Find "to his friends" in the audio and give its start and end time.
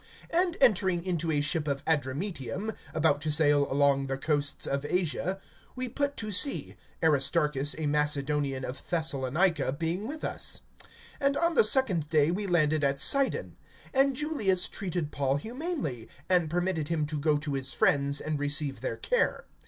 17.37-18.19